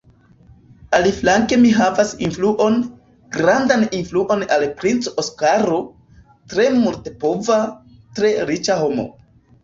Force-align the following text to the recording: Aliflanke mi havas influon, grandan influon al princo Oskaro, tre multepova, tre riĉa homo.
Aliflanke 0.99 1.57
mi 1.63 1.71
havas 1.79 2.13
influon, 2.27 2.77
grandan 3.35 3.85
influon 3.97 4.41
al 4.55 4.65
princo 4.79 5.13
Oskaro, 5.25 5.77
tre 6.53 6.65
multepova, 6.79 7.59
tre 8.21 8.33
riĉa 8.51 8.79
homo. 8.81 9.07